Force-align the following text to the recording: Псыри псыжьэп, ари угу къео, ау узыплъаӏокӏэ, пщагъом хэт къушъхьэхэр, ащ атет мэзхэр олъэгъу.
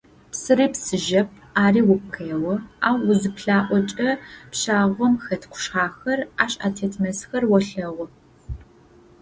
Псыри 0.31 0.67
псыжьэп, 0.73 1.29
ари 1.63 1.81
угу 1.91 2.07
къео, 2.13 2.53
ау 2.87 2.97
узыплъаӏокӏэ, 3.09 4.09
пщагъом 4.51 5.13
хэт 5.23 5.43
къушъхьэхэр, 5.51 6.19
ащ 6.43 6.53
атет 6.67 6.93
мэзхэр 7.01 7.43
олъэгъу. 7.55 8.07